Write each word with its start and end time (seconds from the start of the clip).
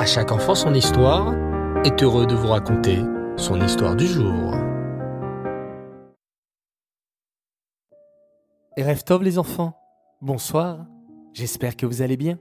À 0.00 0.06
chaque 0.06 0.32
enfant 0.32 0.54
son 0.54 0.72
histoire 0.72 1.34
est 1.84 2.02
heureux 2.02 2.26
de 2.26 2.34
vous 2.34 2.46
raconter 2.46 3.00
son 3.36 3.60
histoire 3.60 3.94
du 3.94 4.06
jour. 4.06 4.54
Rêve 8.78 9.04
Tov 9.04 9.22
les 9.22 9.38
enfants, 9.38 9.76
bonsoir, 10.22 10.86
j'espère 11.34 11.76
que 11.76 11.84
vous 11.84 12.00
allez 12.00 12.16
bien. 12.16 12.38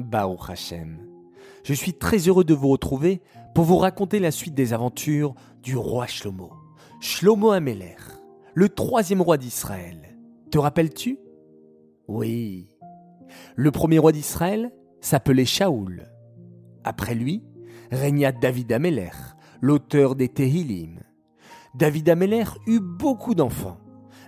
Baruch 0.00 0.50
Hashem, 0.50 0.98
je 1.62 1.74
suis 1.74 1.92
très 1.94 2.18
heureux 2.18 2.42
de 2.42 2.54
vous 2.54 2.70
retrouver 2.70 3.22
pour 3.54 3.62
vous 3.62 3.78
raconter 3.78 4.18
la 4.18 4.32
suite 4.32 4.54
des 4.54 4.72
aventures 4.72 5.36
du 5.62 5.76
roi 5.76 6.08
Shlomo, 6.08 6.50
Shlomo 6.98 7.52
Ameler, 7.52 7.98
le 8.52 8.68
troisième 8.68 9.22
roi 9.22 9.36
d'Israël. 9.36 10.18
Te 10.50 10.58
rappelles-tu? 10.58 11.20
Oui. 12.08 12.76
Le 13.54 13.70
premier 13.70 14.00
roi 14.00 14.10
d'Israël 14.10 14.72
s'appelait 15.00 15.44
Shaoul. 15.44 16.10
Après 16.84 17.14
lui, 17.14 17.42
régna 17.90 18.30
David 18.30 18.72
Ameler, 18.72 19.10
l'auteur 19.60 20.14
des 20.14 20.28
Tehillim. 20.28 21.00
David 21.74 22.08
Ameler 22.10 22.44
eut 22.66 22.80
beaucoup 22.80 23.34
d'enfants, 23.34 23.78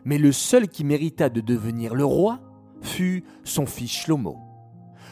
mais 0.05 0.19
le 0.19 0.33
seul 0.33 0.69
qui 0.69 0.83
mérita 0.83 1.29
de 1.29 1.41
devenir 1.41 1.95
le 1.95 2.05
roi 2.05 2.41
fut 2.81 3.25
son 3.45 3.67
fils 3.67 3.93
Shlomo. 3.93 4.39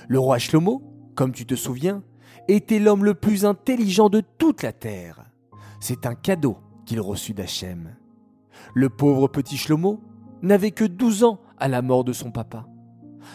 Le 0.09 0.19
roi 0.19 0.38
Shlomo, 0.38 0.83
comme 1.14 1.33
tu 1.33 1.46
te 1.46 1.55
souviens, 1.55 2.02
était 2.48 2.78
l'homme 2.78 3.05
le 3.05 3.14
plus 3.14 3.45
intelligent 3.45 4.08
de 4.08 4.22
toute 4.38 4.62
la 4.62 4.72
terre. 4.72 5.24
C'est 5.80 6.06
un 6.06 6.14
cadeau 6.14 6.58
qu'il 6.86 7.00
reçut 7.00 7.34
d'Hachem. 7.34 7.95
Le 8.74 8.88
pauvre 8.88 9.28
petit 9.28 9.56
Shlomo 9.56 10.00
n'avait 10.42 10.70
que 10.70 10.84
douze 10.84 11.24
ans 11.24 11.41
à 11.58 11.69
la 11.69 11.83
mort 11.83 12.05
de 12.05 12.12
son 12.12 12.30
papa. 12.30 12.66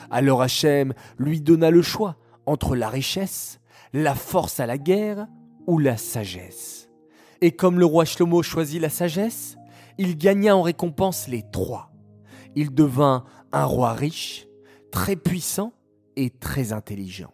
Alors 0.10 0.42
Hachem 0.42 0.94
lui 1.18 1.42
donna 1.42 1.72
le 1.72 1.82
choix 1.82 2.18
entre 2.46 2.76
la 2.76 2.90
richesse, 2.90 3.59
la 3.94 4.16
force 4.16 4.60
à 4.60 4.66
la 4.66 4.78
guerre 4.78 5.28
ou 5.68 5.78
la 5.80 5.98
sagesse. 5.98 6.90
Et 7.42 7.52
comme 7.52 7.80
le 7.80 7.86
roi 7.86 8.06
Shlomo 8.06 8.44
choisit 8.44 8.82
la 8.82 8.90
sagesse, 8.90 9.58
il 9.98 10.18
gagna 10.18 10.56
en 10.56 10.62
récompense 10.62 11.28
les 11.28 11.44
trois. 11.52 11.92
Il 12.56 12.74
devint 12.74 13.26
un 13.52 13.66
roi 13.66 13.94
riche, 13.94 14.48
très 14.92 15.16
puissant 15.16 15.74
et 16.16 16.30
très 16.30 16.74
intelligent. 16.74 17.34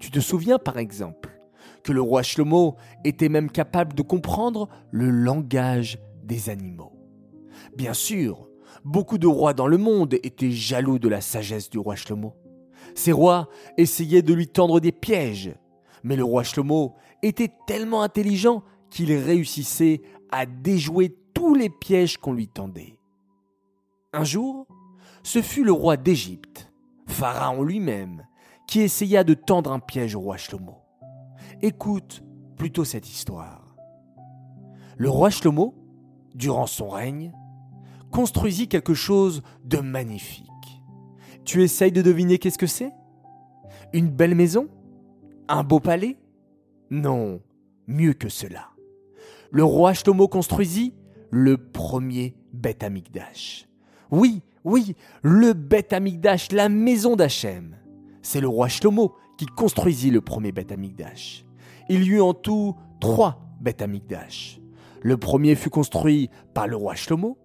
Tu 0.00 0.10
te 0.10 0.20
souviens 0.20 0.58
par 0.58 0.78
exemple 0.78 1.40
que 1.82 1.92
le 1.92 2.00
roi 2.00 2.22
Shlomo 2.22 2.76
était 3.04 3.28
même 3.28 3.50
capable 3.50 3.94
de 3.94 4.02
comprendre 4.02 4.68
le 4.90 5.10
langage 5.10 5.98
des 6.22 6.50
animaux. 6.50 6.92
Bien 7.76 7.94
sûr, 7.94 8.48
beaucoup 8.84 9.18
de 9.18 9.26
rois 9.26 9.54
dans 9.54 9.66
le 9.66 9.78
monde 9.78 10.14
étaient 10.22 10.50
jaloux 10.50 10.98
de 10.98 11.08
la 11.08 11.20
sagesse 11.20 11.70
du 11.70 11.78
roi 11.78 11.96
Shlomo. 11.96 12.34
Ces 12.94 13.12
rois 13.12 13.48
essayaient 13.76 14.22
de 14.22 14.34
lui 14.34 14.48
tendre 14.48 14.80
des 14.80 14.92
pièges, 14.92 15.54
mais 16.02 16.16
le 16.16 16.24
roi 16.24 16.42
Shlomo 16.42 16.94
était 17.22 17.52
tellement 17.66 18.02
intelligent 18.02 18.62
qu'il 18.90 19.12
réussissait 19.12 20.02
à 20.30 20.46
déjouer 20.46 21.16
tous 21.34 21.54
les 21.54 21.70
pièges 21.70 22.18
qu'on 22.18 22.32
lui 22.32 22.48
tendait. 22.48 22.98
Un 24.12 24.24
jour, 24.24 24.66
ce 25.22 25.42
fut 25.42 25.64
le 25.64 25.72
roi 25.72 25.96
d'Égypte, 25.96 26.72
Pharaon 27.06 27.62
lui-même, 27.62 28.26
qui 28.66 28.80
essaya 28.80 29.24
de 29.24 29.34
tendre 29.34 29.72
un 29.72 29.80
piège 29.80 30.14
au 30.14 30.20
roi 30.20 30.36
Shlomo. 30.36 30.78
Écoute 31.62 32.22
plutôt 32.56 32.84
cette 32.84 33.08
histoire. 33.08 33.76
Le 34.96 35.08
roi 35.08 35.30
Shlomo, 35.30 35.74
durant 36.34 36.66
son 36.66 36.88
règne, 36.88 37.32
construisit 38.10 38.68
quelque 38.68 38.94
chose 38.94 39.42
de 39.64 39.78
magnifique. 39.78 40.48
Tu 41.44 41.62
essayes 41.62 41.92
de 41.92 42.02
deviner 42.02 42.38
qu'est-ce 42.38 42.58
que 42.58 42.66
c'est? 42.66 42.92
Une 43.92 44.08
belle 44.08 44.34
maison? 44.34 44.68
Un 45.50 45.64
beau 45.64 45.80
palais? 45.80 46.18
Non, 46.90 47.40
mieux 47.86 48.12
que 48.12 48.28
cela. 48.28 48.68
Le 49.50 49.64
roi 49.64 49.94
Shlomo 49.94 50.28
construisit 50.28 50.92
le 51.30 51.56
premier 51.56 52.36
Beth 52.52 52.82
Amikdash. 52.82 53.66
Oui, 54.10 54.42
oui, 54.64 54.94
le 55.22 55.54
Beth 55.54 55.94
Amikdash, 55.94 56.52
la 56.52 56.68
maison 56.68 57.16
d'Hachem. 57.16 57.76
C'est 58.20 58.42
le 58.42 58.48
roi 58.48 58.68
Shlomo 58.68 59.14
qui 59.38 59.46
construisit 59.46 60.10
le 60.10 60.20
premier 60.20 60.52
Beth 60.52 60.70
Amikdash. 60.70 61.46
Il 61.88 62.02
y 62.02 62.08
eut 62.08 62.20
en 62.20 62.34
tout 62.34 62.76
trois 63.00 63.40
Beth 63.62 63.80
Amikdash. 63.80 64.60
Le 65.00 65.16
premier 65.16 65.54
fut 65.54 65.70
construit 65.70 66.28
par 66.52 66.66
le 66.66 66.76
roi 66.76 66.94
Shlomo, 66.94 67.38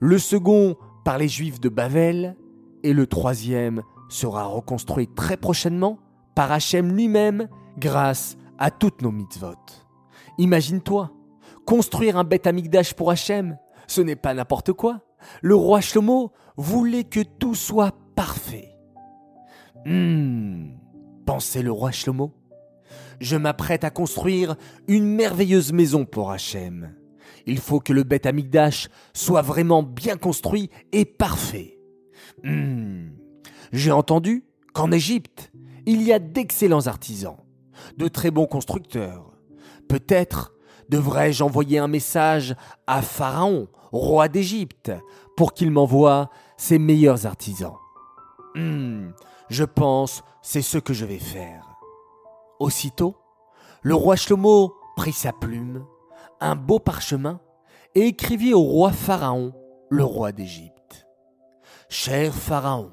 le 0.00 0.18
second 0.18 0.76
par 1.04 1.18
les 1.18 1.28
Juifs 1.28 1.60
de 1.60 1.68
Bavel, 1.68 2.36
et 2.82 2.92
le 2.92 3.06
troisième 3.06 3.82
sera 4.08 4.46
reconstruit 4.46 5.06
très 5.06 5.36
prochainement 5.36 6.00
par 6.38 6.52
Hachem 6.52 6.94
lui-même 6.94 7.48
grâce 7.78 8.36
à 8.60 8.70
toutes 8.70 9.02
nos 9.02 9.10
mitzvot. 9.10 9.56
Imagine-toi, 10.38 11.10
construire 11.66 12.16
un 12.16 12.22
Beth 12.22 12.46
Amikdash 12.46 12.94
pour 12.94 13.10
Hachem, 13.10 13.58
ce 13.88 14.02
n'est 14.02 14.14
pas 14.14 14.34
n'importe 14.34 14.72
quoi. 14.72 15.00
Le 15.42 15.56
roi 15.56 15.80
Shlomo 15.80 16.30
voulait 16.56 17.02
que 17.02 17.24
tout 17.24 17.56
soit 17.56 17.92
parfait. 18.14 18.76
Hum, 19.84 20.78
pensait 21.26 21.62
le 21.62 21.72
roi 21.72 21.90
Shlomo. 21.90 22.32
Je 23.18 23.34
m'apprête 23.34 23.82
à 23.82 23.90
construire 23.90 24.54
une 24.86 25.06
merveilleuse 25.06 25.72
maison 25.72 26.04
pour 26.04 26.30
Hachem. 26.30 26.94
Il 27.46 27.58
faut 27.58 27.80
que 27.80 27.92
le 27.92 28.04
Beth 28.04 28.26
Amikdash 28.26 28.90
soit 29.12 29.42
vraiment 29.42 29.82
bien 29.82 30.16
construit 30.16 30.70
et 30.92 31.04
parfait. 31.04 31.80
Hum, 32.44 33.10
J'ai 33.72 33.90
entendu 33.90 34.44
qu'en 34.72 34.92
Égypte, 34.92 35.50
il 35.88 36.02
y 36.02 36.12
a 36.12 36.18
d'excellents 36.18 36.86
artisans, 36.86 37.38
de 37.96 38.08
très 38.08 38.30
bons 38.30 38.44
constructeurs. 38.44 39.32
Peut-être 39.88 40.52
devrais-je 40.90 41.42
envoyer 41.42 41.78
un 41.78 41.88
message 41.88 42.54
à 42.86 43.00
Pharaon, 43.00 43.68
roi 43.90 44.28
d'Égypte, 44.28 44.92
pour 45.34 45.54
qu'il 45.54 45.70
m'envoie 45.70 46.28
ses 46.58 46.78
meilleurs 46.78 47.24
artisans. 47.24 47.76
Hum, 48.54 49.14
je 49.48 49.64
pense 49.64 50.22
c'est 50.42 50.60
ce 50.60 50.76
que 50.76 50.92
je 50.92 51.06
vais 51.06 51.18
faire. 51.18 51.64
Aussitôt, 52.60 53.16
le 53.80 53.94
roi 53.94 54.14
Shlomo 54.14 54.74
prit 54.94 55.14
sa 55.14 55.32
plume, 55.32 55.86
un 56.40 56.54
beau 56.54 56.80
parchemin, 56.80 57.40
et 57.94 58.08
écrivit 58.08 58.52
au 58.52 58.60
roi 58.60 58.92
Pharaon, 58.92 59.54
le 59.88 60.04
roi 60.04 60.32
d'Égypte. 60.32 61.06
Cher 61.88 62.34
Pharaon, 62.34 62.90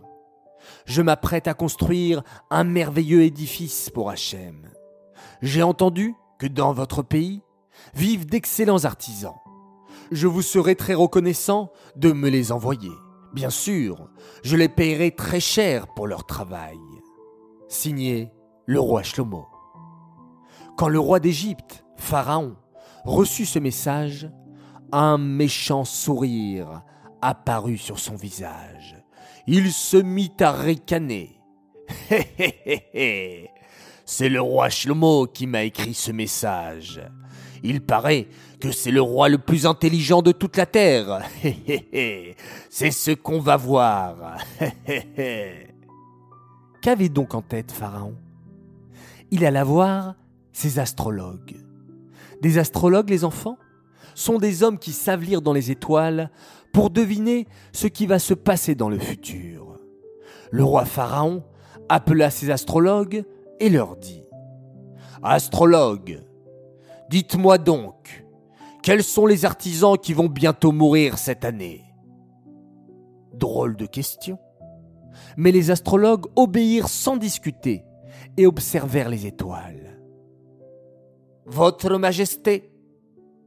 je 0.86 1.02
m'apprête 1.02 1.48
à 1.48 1.54
construire 1.54 2.24
un 2.50 2.64
merveilleux 2.64 3.24
édifice 3.24 3.90
pour 3.90 4.10
Hachem. 4.10 4.70
J'ai 5.42 5.64
entendu 5.64 6.16
que 6.40 6.48
dans 6.48 6.74
votre 6.74 7.02
pays 7.02 7.42
vivent 7.94 8.26
d'excellents 8.26 8.86
artisans. 8.86 9.36
Je 10.12 10.28
vous 10.28 10.42
serai 10.42 10.76
très 10.76 10.94
reconnaissant 10.94 11.72
de 11.96 12.12
me 12.12 12.30
les 12.30 12.52
envoyer. 12.52 12.92
Bien 13.34 13.50
sûr, 13.50 14.10
je 14.44 14.56
les 14.56 14.70
paierai 14.70 15.12
très 15.12 15.40
cher 15.40 15.88
pour 15.94 16.08
leur 16.08 16.26
travail. 16.26 16.78
Signé 17.68 18.32
le 18.66 18.80
roi 18.80 19.04
Shlomo. 19.04 19.48
Quand 20.78 20.88
le 20.88 21.00
roi 21.00 21.20
d'Égypte, 21.20 21.86
Pharaon, 21.98 22.56
reçut 23.04 23.46
ce 23.46 23.60
message, 23.60 24.30
un 24.92 25.18
méchant 25.18 25.86
sourire 25.86 26.84
apparut 27.22 27.78
sur 27.78 28.00
son 28.00 28.16
visage. 28.16 28.95
Il 29.48 29.72
se 29.72 29.98
mit 29.98 30.34
à 30.40 30.52
ricaner. 30.52 31.40
Hé 32.10 33.50
C'est 34.06 34.30
le 34.30 34.42
roi 34.42 34.70
Shlomo 34.70 35.28
qui 35.28 35.46
m'a 35.46 35.64
écrit 35.64 35.94
ce 35.94 36.12
message. 36.12 37.02
Il 37.64 37.82
paraît 37.82 38.28
que 38.60 38.72
c'est 38.72 38.92
le 38.92 39.02
roi 39.02 39.30
le 39.30 39.38
plus 39.38 39.66
intelligent 39.66 40.22
de 40.22 40.32
toute 40.32 40.58
la 40.58 40.66
terre. 40.66 41.22
C'est 42.70 42.92
ce 42.92 43.12
qu'on 43.12 43.40
va 43.40 43.58
voir. 43.58 44.38
Qu'avait 46.82 47.10
donc 47.10 47.34
en 47.34 47.42
tête 47.42 47.72
Pharaon? 47.72 48.16
Il 49.32 49.46
alla 49.46 49.64
voir 49.64 50.16
ses 50.54 50.80
astrologues. 50.80 51.56
Des 52.42 52.58
astrologues, 52.58 53.10
les 53.10 53.24
enfants, 53.24 53.58
sont 54.16 54.40
des 54.40 54.64
hommes 54.64 54.80
qui 54.80 54.92
savent 54.92 55.24
lire 55.24 55.44
dans 55.44 55.54
les 55.54 55.70
étoiles 55.70 56.32
pour 56.74 56.90
deviner 56.90 57.48
ce 57.72 57.86
qui 57.86 58.08
va 58.08 58.18
se 58.18 58.34
passer 58.34 58.74
dans 58.74 58.90
le 58.90 58.98
futur. 58.98 59.78
Le 60.52 60.64
roi 60.64 60.86
Pharaon 60.86 61.44
appela 61.90 62.32
ses 62.32 62.50
astrologues 62.50 63.24
et 63.60 63.70
leur 63.70 63.96
dit 63.98 64.24
Astrologues, 65.22 66.24
dites-moi 67.10 67.58
donc, 67.58 68.26
quels 68.82 69.04
sont 69.04 69.26
les 69.26 69.46
artisans 69.46 69.98
qui 69.98 70.14
vont 70.14 70.28
bientôt 70.28 70.72
mourir 70.72 71.18
cette 71.18 71.46
année? 71.46 71.84
Drôle 73.34 73.76
de 73.76 73.86
question. 73.86 74.38
Mais 75.38 75.52
les 75.52 75.72
astrologues 75.72 76.26
obéirent 76.36 76.90
sans 76.90 77.18
discuter 77.18 77.84
et 78.38 78.46
observèrent 78.46 79.10
les 79.10 79.26
étoiles. 79.26 80.00
Votre 81.46 81.98
Majesté, 81.98 82.75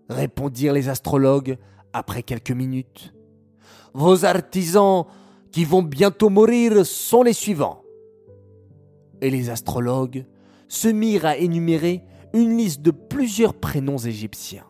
répondirent 0.09 0.73
les 0.73 0.89
astrologues 0.89 1.59
après 1.93 2.23
quelques 2.23 2.51
minutes, 2.51 3.15
vos 3.95 4.25
artisans 4.25 5.05
qui 5.51 5.65
vont 5.65 5.83
bientôt 5.83 6.29
mourir 6.29 6.85
sont 6.85 7.23
les 7.23 7.33
suivants. 7.33 7.83
Et 9.21 9.31
les 9.31 9.51
astrologues 9.51 10.27
se 10.69 10.89
mirent 10.89 11.27
à 11.27 11.37
énumérer 11.37 12.05
une 12.33 12.57
liste 12.57 12.83
de 12.83 12.91
plusieurs 12.91 13.55
prénoms 13.55 13.99
égyptiens. 13.99 14.67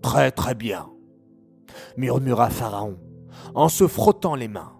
Très 0.00 0.30
très 0.30 0.54
bien, 0.54 0.88
murmura 1.96 2.48
Pharaon 2.50 2.96
en 3.54 3.68
se 3.68 3.86
frottant 3.86 4.34
les 4.34 4.48
mains. 4.48 4.72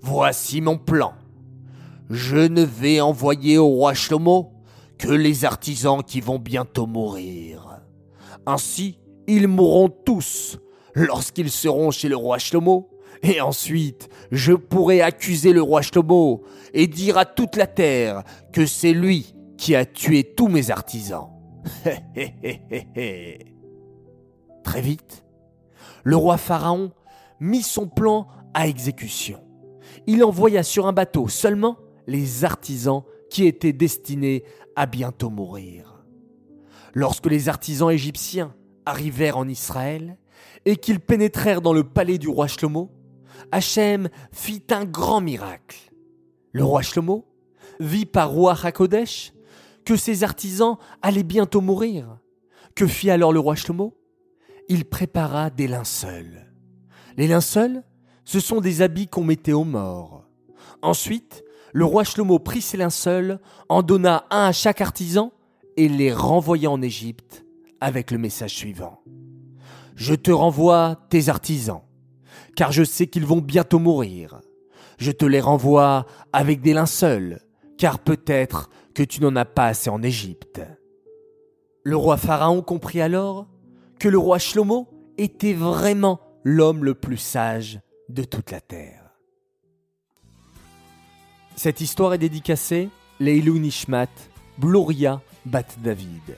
Voici 0.00 0.60
mon 0.60 0.78
plan. 0.78 1.14
Je 2.08 2.36
ne 2.36 2.62
vais 2.62 3.00
envoyer 3.00 3.58
au 3.58 3.66
roi 3.66 3.94
Shlomo 3.94 4.52
que 4.96 5.08
les 5.08 5.44
artisans 5.44 6.02
qui 6.02 6.20
vont 6.20 6.38
bientôt 6.38 6.86
mourir. 6.86 7.57
Ainsi, 8.48 8.98
ils 9.26 9.46
mourront 9.46 9.90
tous 9.90 10.58
lorsqu'ils 10.94 11.50
seront 11.50 11.90
chez 11.90 12.08
le 12.08 12.16
roi 12.16 12.38
Shlomo, 12.38 12.88
et 13.22 13.42
ensuite 13.42 14.08
je 14.30 14.54
pourrai 14.54 15.02
accuser 15.02 15.52
le 15.52 15.60
roi 15.60 15.82
Shlomo 15.82 16.44
et 16.72 16.86
dire 16.86 17.18
à 17.18 17.26
toute 17.26 17.56
la 17.56 17.66
terre 17.66 18.22
que 18.50 18.64
c'est 18.64 18.94
lui 18.94 19.34
qui 19.58 19.76
a 19.76 19.84
tué 19.84 20.24
tous 20.24 20.48
mes 20.48 20.70
artisans. 20.70 21.28
Très 24.64 24.80
vite, 24.80 25.26
le 26.04 26.16
roi 26.16 26.38
Pharaon 26.38 26.92
mit 27.40 27.62
son 27.62 27.86
plan 27.86 28.28
à 28.54 28.66
exécution. 28.66 29.40
Il 30.06 30.24
envoya 30.24 30.62
sur 30.62 30.86
un 30.86 30.94
bateau 30.94 31.28
seulement 31.28 31.76
les 32.06 32.46
artisans 32.46 33.02
qui 33.28 33.44
étaient 33.44 33.74
destinés 33.74 34.42
à 34.74 34.86
bientôt 34.86 35.28
mourir. 35.28 35.97
Lorsque 36.94 37.26
les 37.26 37.48
artisans 37.48 37.90
égyptiens 37.90 38.54
arrivèrent 38.86 39.38
en 39.38 39.48
Israël 39.48 40.18
et 40.64 40.76
qu'ils 40.76 41.00
pénétrèrent 41.00 41.60
dans 41.60 41.72
le 41.72 41.84
palais 41.84 42.18
du 42.18 42.28
roi 42.28 42.46
Shlomo, 42.46 42.90
Hachem 43.52 44.08
fit 44.32 44.64
un 44.70 44.84
grand 44.84 45.20
miracle. 45.20 45.92
Le 46.52 46.64
roi 46.64 46.82
Shlomo 46.82 47.26
vit 47.80 48.06
par 48.06 48.30
roi 48.30 48.56
Hakodesh 48.62 49.32
que 49.84 49.96
ses 49.96 50.24
artisans 50.24 50.76
allaient 51.02 51.22
bientôt 51.22 51.60
mourir. 51.60 52.18
Que 52.74 52.86
fit 52.86 53.10
alors 53.10 53.32
le 53.32 53.40
roi 53.40 53.54
Shlomo? 53.54 53.96
Il 54.68 54.84
prépara 54.84 55.50
des 55.50 55.66
linceuls. 55.66 56.52
Les 57.16 57.26
linceuls, 57.26 57.82
ce 58.24 58.40
sont 58.40 58.60
des 58.60 58.82
habits 58.82 59.08
qu'on 59.08 59.24
mettait 59.24 59.52
aux 59.52 59.64
morts. 59.64 60.24
Ensuite, 60.82 61.42
le 61.72 61.84
roi 61.84 62.04
Shlomo 62.04 62.38
prit 62.38 62.60
ses 62.60 62.76
linceuls, 62.76 63.40
en 63.68 63.82
donna 63.82 64.26
un 64.30 64.46
à 64.46 64.52
chaque 64.52 64.80
artisan 64.80 65.32
et 65.78 65.88
les 65.88 66.12
renvoya 66.12 66.72
en 66.72 66.82
Égypte 66.82 67.46
avec 67.80 68.10
le 68.10 68.18
message 68.18 68.52
suivant. 68.52 69.00
Je 69.94 70.16
te 70.16 70.32
renvoie 70.32 70.96
tes 71.08 71.28
artisans, 71.28 71.82
car 72.56 72.72
je 72.72 72.82
sais 72.82 73.06
qu'ils 73.06 73.24
vont 73.24 73.40
bientôt 73.40 73.78
mourir. 73.78 74.40
Je 74.98 75.12
te 75.12 75.24
les 75.24 75.40
renvoie 75.40 76.04
avec 76.32 76.62
des 76.62 76.72
linceuls, 76.72 77.40
car 77.78 78.00
peut-être 78.00 78.70
que 78.92 79.04
tu 79.04 79.22
n'en 79.22 79.36
as 79.36 79.44
pas 79.44 79.66
assez 79.66 79.88
en 79.88 80.02
Égypte. 80.02 80.60
Le 81.84 81.96
roi 81.96 82.16
Pharaon 82.16 82.60
comprit 82.60 83.00
alors 83.00 83.46
que 84.00 84.08
le 84.08 84.18
roi 84.18 84.40
Shlomo 84.40 84.88
était 85.16 85.54
vraiment 85.54 86.18
l'homme 86.42 86.84
le 86.84 86.94
plus 86.94 87.18
sage 87.18 87.78
de 88.08 88.24
toute 88.24 88.50
la 88.50 88.60
terre. 88.60 89.12
Cette 91.54 91.80
histoire 91.80 92.14
est 92.14 92.18
dédicacée 92.18 92.88
Leilou 93.20 93.58
Nishmat, 93.60 94.08
Bloria 94.58 95.22
Bat 95.48 95.64
David. 95.78 96.36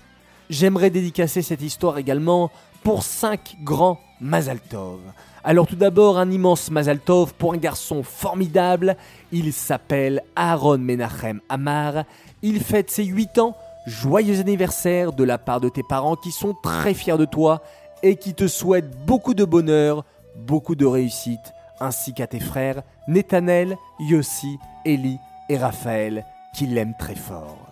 J'aimerais 0.48 0.90
dédicacer 0.90 1.42
cette 1.42 1.62
histoire 1.62 1.98
également 1.98 2.50
pour 2.82 3.02
cinq 3.02 3.56
grands 3.62 4.00
Mazaltov. 4.20 5.00
Alors 5.42 5.66
tout 5.66 5.76
d'abord 5.76 6.18
un 6.18 6.30
immense 6.30 6.70
Mazaltov 6.70 7.34
pour 7.34 7.54
un 7.54 7.56
garçon 7.56 8.02
formidable, 8.02 8.96
il 9.32 9.52
s'appelle 9.52 10.22
Aaron 10.36 10.78
Menachem 10.78 11.40
Amar, 11.48 12.04
il 12.42 12.60
fête 12.60 12.90
ses 12.90 13.04
8 13.04 13.38
ans, 13.38 13.56
joyeux 13.86 14.38
anniversaire 14.38 15.12
de 15.12 15.24
la 15.24 15.38
part 15.38 15.60
de 15.60 15.68
tes 15.68 15.82
parents 15.82 16.16
qui 16.16 16.30
sont 16.30 16.54
très 16.62 16.94
fiers 16.94 17.18
de 17.18 17.24
toi 17.24 17.62
et 18.02 18.16
qui 18.16 18.34
te 18.34 18.46
souhaitent 18.46 19.04
beaucoup 19.06 19.34
de 19.34 19.44
bonheur, 19.44 20.04
beaucoup 20.36 20.74
de 20.74 20.86
réussite, 20.86 21.52
ainsi 21.80 22.12
qu'à 22.12 22.26
tes 22.26 22.40
frères 22.40 22.82
Nethanel, 23.08 23.76
Yossi, 23.98 24.58
Eli 24.84 25.18
et 25.48 25.58
Raphaël 25.58 26.24
qui 26.54 26.66
l'aiment 26.66 26.96
très 26.98 27.16
fort. 27.16 27.69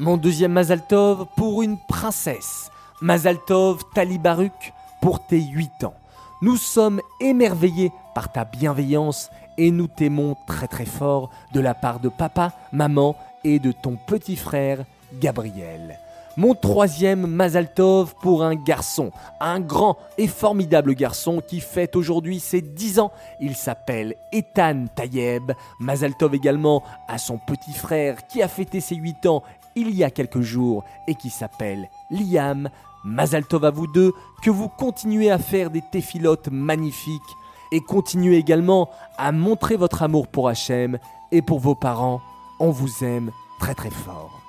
Mon 0.00 0.16
deuxième 0.16 0.52
Mazaltov 0.52 1.26
pour 1.36 1.60
une 1.60 1.76
princesse, 1.76 2.70
Mazaltov 3.00 3.82
Talibaruk 3.96 4.72
pour 5.00 5.26
tes 5.26 5.40
8 5.40 5.82
ans. 5.82 5.94
Nous 6.40 6.56
sommes 6.56 7.00
émerveillés 7.20 7.90
par 8.14 8.30
ta 8.30 8.44
bienveillance 8.44 9.28
et 9.56 9.72
nous 9.72 9.88
t'aimons 9.88 10.36
très 10.46 10.68
très 10.68 10.86
fort 10.86 11.30
de 11.52 11.58
la 11.58 11.74
part 11.74 11.98
de 11.98 12.08
papa, 12.08 12.52
maman 12.70 13.16
et 13.42 13.58
de 13.58 13.72
ton 13.72 13.96
petit 13.96 14.36
frère 14.36 14.84
Gabriel. 15.14 15.98
Mon 16.38 16.54
troisième 16.54 17.26
Mazaltov 17.26 18.14
pour 18.22 18.44
un 18.44 18.54
garçon, 18.54 19.10
un 19.40 19.58
grand 19.58 19.98
et 20.18 20.28
formidable 20.28 20.94
garçon 20.94 21.42
qui 21.44 21.58
fête 21.58 21.96
aujourd'hui 21.96 22.38
ses 22.38 22.60
10 22.60 23.00
ans. 23.00 23.10
Il 23.40 23.56
s'appelle 23.56 24.14
Ethan 24.30 24.84
Tayeb. 24.94 25.50
Mazaltov 25.80 26.36
également 26.36 26.84
à 27.08 27.18
son 27.18 27.38
petit 27.38 27.72
frère 27.72 28.24
qui 28.28 28.40
a 28.40 28.46
fêté 28.46 28.80
ses 28.80 28.94
8 28.94 29.26
ans 29.26 29.42
il 29.78 29.94
y 29.94 30.04
a 30.04 30.10
quelques 30.10 30.40
jours 30.40 30.84
et 31.06 31.14
qui 31.14 31.30
s'appelle 31.30 31.88
Liam. 32.10 32.68
Mazaltov 33.04 33.64
à 33.64 33.70
vous 33.70 33.86
deux, 33.86 34.12
que 34.42 34.50
vous 34.50 34.68
continuez 34.68 35.30
à 35.30 35.38
faire 35.38 35.70
des 35.70 35.82
téphilotes 35.92 36.48
magnifiques 36.50 37.22
et 37.70 37.80
continuez 37.80 38.36
également 38.36 38.90
à 39.16 39.30
montrer 39.30 39.76
votre 39.76 40.02
amour 40.02 40.26
pour 40.26 40.48
Hachem 40.48 40.98
et 41.30 41.40
pour 41.40 41.60
vos 41.60 41.76
parents. 41.76 42.20
On 42.58 42.70
vous 42.70 43.04
aime 43.04 43.30
très 43.60 43.74
très 43.74 43.90
fort. 43.90 44.40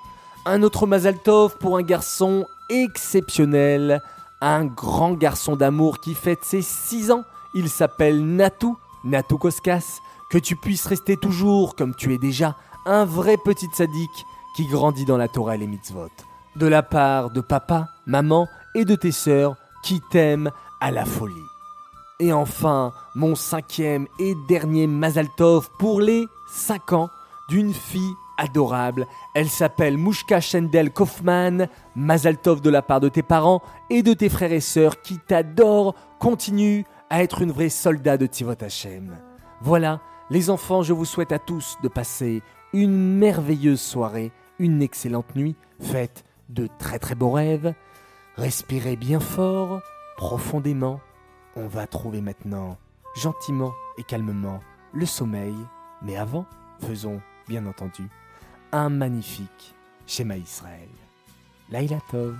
Un 0.45 0.63
autre 0.63 0.87
Mazaltov 0.87 1.57
pour 1.57 1.77
un 1.77 1.83
garçon 1.83 2.45
exceptionnel, 2.69 4.01
un 4.41 4.65
grand 4.65 5.13
garçon 5.13 5.55
d'amour 5.55 5.99
qui 5.99 6.15
fête 6.15 6.43
ses 6.43 6.63
6 6.63 7.11
ans. 7.11 7.23
Il 7.53 7.69
s'appelle 7.69 8.25
Natou, 8.25 8.77
Natou 9.03 9.37
Koskas. 9.37 9.99
Que 10.31 10.37
tu 10.37 10.55
puisses 10.55 10.85
rester 10.85 11.17
toujours 11.17 11.75
comme 11.75 11.95
tu 11.95 12.13
es 12.13 12.19
déjà, 12.19 12.55
un 12.85 13.03
vrai 13.03 13.37
petit 13.37 13.67
sadique 13.73 14.25
qui 14.59 14.67
grandit 14.67 15.05
dans 15.05 15.15
la 15.15 15.29
Torah 15.29 15.55
et 15.55 15.57
les 15.57 15.67
mitzvot 15.67 16.09
de 16.57 16.67
la 16.67 16.83
part 16.83 17.29
de 17.29 17.39
papa, 17.39 17.87
maman 18.05 18.49
et 18.75 18.83
de 18.83 18.93
tes 18.93 19.13
sœurs 19.13 19.55
qui 19.83 20.01
t'aiment 20.11 20.51
à 20.81 20.91
la 20.91 21.05
folie. 21.05 21.33
Et 22.19 22.33
enfin, 22.33 22.91
mon 23.15 23.35
cinquième 23.35 24.05
et 24.19 24.33
dernier 24.49 24.85
Mazaltov 24.85 25.69
pour 25.79 26.01
les 26.01 26.27
5 26.51 26.91
ans 26.91 27.09
d'une 27.47 27.73
fille 27.73 28.13
adorable. 28.37 29.07
Elle 29.33 29.47
s'appelle 29.47 29.97
Mouchka 29.97 30.41
Shendel 30.41 30.91
Kaufman, 30.91 31.69
Mazaltov 31.95 32.59
de 32.59 32.69
la 32.69 32.81
part 32.81 32.99
de 32.99 33.07
tes 33.07 33.23
parents 33.23 33.61
et 33.89 34.03
de 34.03 34.13
tes 34.13 34.27
frères 34.27 34.51
et 34.51 34.59
sœurs 34.59 35.01
qui 35.01 35.19
t'adorent. 35.19 35.95
Continue 36.19 36.83
à 37.09 37.23
être 37.23 37.41
une 37.41 37.53
vraie 37.53 37.69
soldat 37.69 38.17
de 38.17 38.25
Tivot 38.25 38.61
Hashem. 38.61 39.15
Voilà, 39.61 40.01
les 40.29 40.49
enfants, 40.49 40.83
je 40.83 40.91
vous 40.91 41.05
souhaite 41.05 41.31
à 41.31 41.39
tous 41.39 41.77
de 41.81 41.87
passer 41.87 42.43
une 42.73 43.17
merveilleuse 43.17 43.81
soirée, 43.81 44.31
une 44.59 44.81
excellente 44.81 45.35
nuit. 45.35 45.55
Faites 45.81 46.25
de 46.49 46.67
très 46.77 46.99
très 46.99 47.15
beaux 47.15 47.31
rêves. 47.31 47.73
Respirez 48.35 48.95
bien 48.95 49.19
fort, 49.19 49.81
profondément. 50.17 50.99
On 51.55 51.67
va 51.67 51.87
trouver 51.87 52.21
maintenant, 52.21 52.77
gentiment 53.15 53.73
et 53.97 54.03
calmement, 54.03 54.61
le 54.93 55.05
sommeil. 55.05 55.55
Mais 56.01 56.15
avant, 56.15 56.45
faisons, 56.79 57.21
bien 57.47 57.65
entendu, 57.65 58.07
un 58.71 58.89
magnifique 58.89 59.75
schéma 60.05 60.37
Israël. 60.37 60.89
Laila 61.69 61.99
Tov. 62.11 62.35